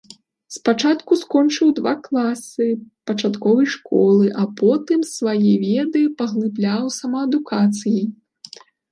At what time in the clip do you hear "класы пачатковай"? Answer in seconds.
2.07-3.67